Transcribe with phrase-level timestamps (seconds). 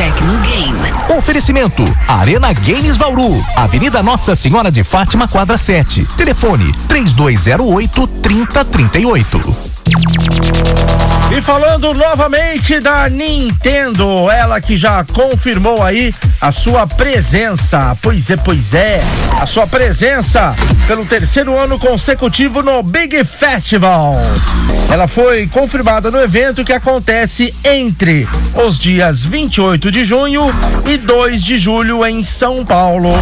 [0.00, 0.94] Tecnogame.
[1.18, 6.06] Oferecimento Arena Games Bauru, Avenida Nossa Senhora de Fátima, quadra 7.
[6.16, 9.56] Telefone 3208 3038.
[11.36, 17.96] E falando novamente da Nintendo, ela que já confirmou aí a sua presença.
[18.00, 19.02] Pois é, pois é,
[19.40, 20.54] a sua presença
[20.86, 24.16] pelo terceiro ano consecutivo no Big Festival.
[24.90, 30.52] Ela foi confirmada no evento que acontece entre os dias 28 de junho
[30.86, 33.12] e 2 de julho em São Paulo.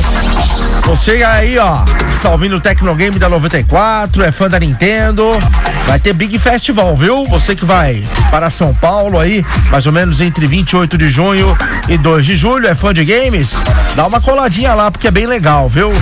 [0.88, 5.38] Você aí, ó, está ouvindo o Tecnogame da 94, é fã da Nintendo,
[5.86, 7.26] vai ter Big Festival, viu?
[7.26, 11.54] Você que vai para São Paulo aí, mais ou menos entre 28 de junho
[11.90, 13.54] e 2 de julho, é fã de games?
[13.94, 15.92] Dá uma coladinha lá porque é bem legal, viu?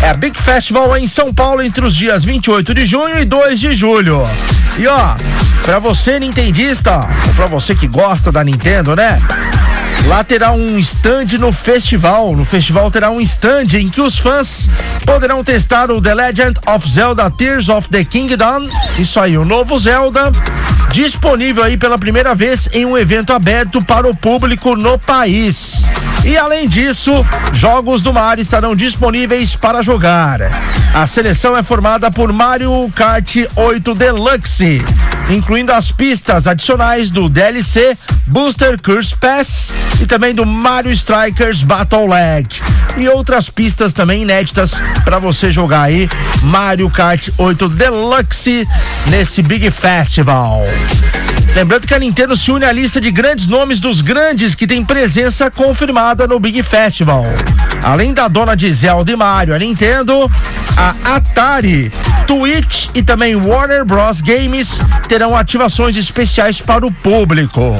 [0.00, 3.60] É a Big Festival em São Paulo entre os dias 28 de junho e 2
[3.60, 4.26] de julho.
[4.78, 5.14] E ó,
[5.66, 9.20] pra você nintendista, ou pra você que gosta da Nintendo, né?
[10.06, 12.36] Lá terá um stand no festival.
[12.36, 14.68] No festival terá um stand em que os fãs
[15.06, 18.68] poderão testar o The Legend of Zelda Tears of the Kingdom.
[18.98, 20.32] Isso aí, o novo Zelda.
[20.90, 25.84] Disponível aí pela primeira vez em um evento aberto para o público no país.
[26.24, 30.40] E além disso, jogos do Mario estarão disponíveis para jogar.
[30.94, 34.84] A seleção é formada por Mario Kart 8 Deluxe,
[35.30, 42.06] incluindo as pistas adicionais do DLC Booster Curse Pass e também do Mario Strikers Battle
[42.06, 42.46] Leg
[42.96, 46.08] e outras pistas também inéditas para você jogar aí
[46.42, 48.66] Mario Kart 8 Deluxe
[49.08, 50.62] nesse Big Festival.
[51.54, 54.82] Lembrando que a Nintendo se une à lista de grandes nomes dos grandes que tem
[54.82, 57.24] presença confirmada no Big Festival.
[57.82, 60.30] Além da dona de Zelda e Mario, a Nintendo,
[60.76, 61.92] a Atari,
[62.26, 64.22] Twitch e também Warner Bros.
[64.22, 67.76] Games terão ativações especiais para o público.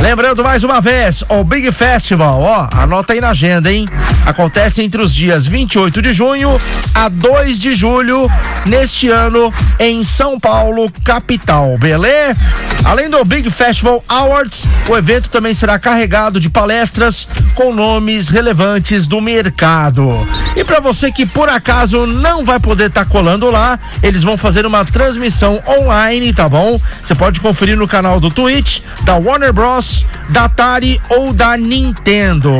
[0.00, 3.88] Lembrando mais uma vez, o Big Festival, ó, anota aí na agenda, hein?
[4.24, 6.56] Acontece entre os dias 28 de junho
[6.94, 8.30] a 2 de julho
[8.66, 12.36] neste ano em São Paulo, capital, beleza?
[12.84, 19.06] Além do Big Festival Awards, o evento também será carregado de palestras com nomes relevantes
[19.06, 20.08] do mercado.
[20.56, 24.36] E para você que por acaso não vai poder estar tá colando lá, eles vão
[24.36, 26.80] fazer uma transmissão online, tá bom?
[27.02, 32.52] Você pode conferir no canal do Twitch da Warner Bros, da Atari ou da Nintendo.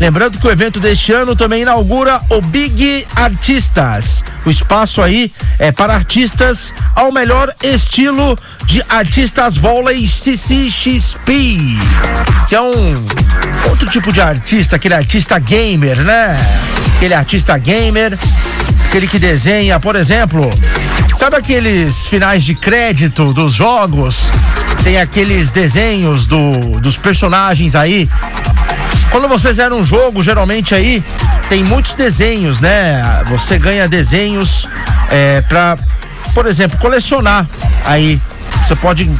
[0.00, 4.24] Lembrando que o evento deste ano também inaugura o Big Artistas.
[4.44, 11.58] O espaço aí é para artistas ao melhor estilo de artistas vôlei CCXP,
[12.48, 13.06] que é um
[13.68, 16.36] outro tipo de artista, aquele artista gamer, né?
[16.96, 18.18] Aquele artista gamer,
[18.88, 20.50] aquele que desenha, por exemplo,
[21.14, 24.30] sabe aqueles finais de crédito dos jogos?
[24.82, 28.08] Tem aqueles desenhos do, dos personagens aí
[29.12, 31.04] quando você zera um jogo, geralmente aí
[31.48, 33.02] tem muitos desenhos, né?
[33.26, 34.66] Você ganha desenhos
[35.10, 35.76] é, para,
[36.34, 37.46] por exemplo, colecionar
[37.84, 38.20] aí.
[38.64, 39.10] Você pode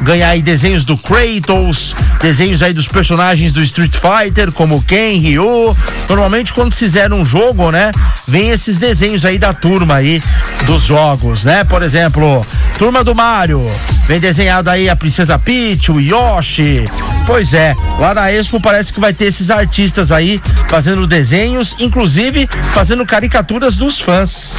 [0.00, 5.76] ganhar aí desenhos do Kratos, desenhos aí dos personagens do Street Fighter, como Ken, Ryu.
[6.08, 7.90] Normalmente quando se zera um jogo, né,
[8.26, 10.22] vem esses desenhos aí da turma aí
[10.66, 11.64] dos jogos, né?
[11.64, 12.46] Por exemplo,
[12.78, 13.60] turma do Mario,
[14.06, 16.84] vem desenhado aí a Princesa Peach, o Yoshi.
[17.26, 22.48] Pois é, lá na Expo parece que vai ter esses artistas aí fazendo desenhos, inclusive
[22.72, 24.58] fazendo caricaturas dos fãs.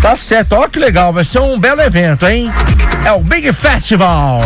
[0.00, 2.50] Tá certo, ó que legal, vai ser um belo evento, hein?
[3.06, 4.40] É o Big Festival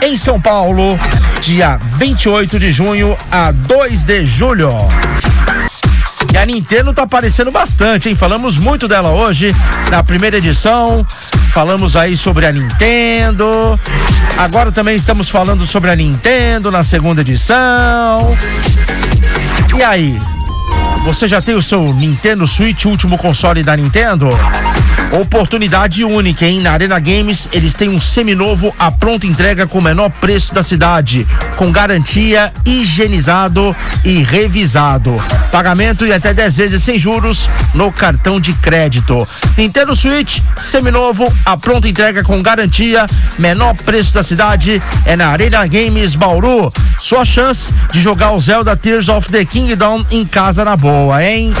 [0.00, 0.98] em São Paulo,
[1.42, 4.70] dia 28 de junho a 2 de julho.
[6.32, 8.14] E a Nintendo tá aparecendo bastante, hein?
[8.14, 9.54] Falamos muito dela hoje
[9.90, 11.06] na primeira edição.
[11.52, 13.78] Falamos aí sobre a Nintendo.
[14.38, 18.34] Agora também estamos falando sobre a Nintendo na segunda edição.
[19.76, 20.18] E aí?
[21.04, 24.30] Você já tem o seu Nintendo Switch, último console da Nintendo?
[25.14, 26.60] Oportunidade única, hein?
[26.60, 30.60] Na Arena Games, eles têm um seminovo à pronta entrega com o menor preço da
[30.60, 31.24] cidade,
[31.56, 35.22] com garantia, higienizado e revisado.
[35.52, 39.26] Pagamento e até 10 vezes sem juros no cartão de crédito.
[39.56, 43.06] Nintendo Switch, seminovo, à pronta entrega com garantia,
[43.38, 46.72] menor preço da cidade, é na Arena Games Bauru.
[47.00, 51.54] Sua chance de jogar o Zelda Tears of the Kingdom em casa na boa, hein?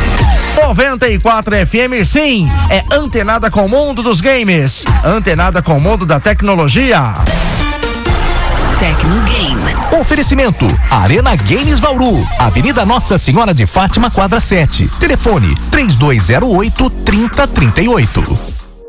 [0.56, 6.20] 94 FM, sim, é antenada com o mundo dos games, antenada com o mundo da
[6.20, 7.14] tecnologia.
[8.78, 9.74] Tecnogame.
[10.00, 14.88] Oferecimento Arena Games Bauru, Avenida Nossa Senhora de Fátima, quadra 7.
[14.98, 18.53] Telefone 3208 3038.